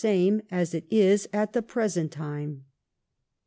[0.01, 2.63] 16« same as it is at tbe present time.''